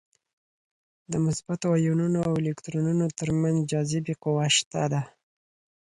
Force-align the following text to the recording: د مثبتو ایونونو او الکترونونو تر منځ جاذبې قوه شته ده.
د 1.11 1.13
مثبتو 1.25 1.67
ایونونو 1.83 2.19
او 2.27 2.33
الکترونونو 2.41 3.05
تر 3.19 3.29
منځ 3.41 3.57
جاذبې 3.71 4.13
قوه 4.23 4.47
شته 4.57 4.81
ده. 4.91 5.01